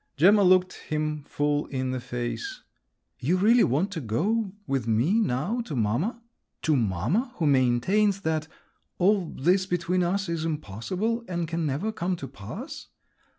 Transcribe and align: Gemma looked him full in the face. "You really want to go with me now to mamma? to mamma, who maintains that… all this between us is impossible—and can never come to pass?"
Gemma 0.17 0.41
looked 0.41 0.73
him 0.89 1.23
full 1.25 1.67
in 1.67 1.91
the 1.91 1.99
face. 1.99 2.63
"You 3.19 3.37
really 3.37 3.63
want 3.63 3.91
to 3.91 4.01
go 4.01 4.51
with 4.65 4.87
me 4.87 5.19
now 5.19 5.61
to 5.65 5.75
mamma? 5.75 6.23
to 6.63 6.75
mamma, 6.75 7.33
who 7.35 7.45
maintains 7.45 8.21
that… 8.21 8.47
all 8.97 9.27
this 9.29 9.67
between 9.67 10.01
us 10.01 10.27
is 10.27 10.43
impossible—and 10.43 11.47
can 11.47 11.67
never 11.67 11.91
come 11.91 12.15
to 12.15 12.27
pass?" 12.27 12.87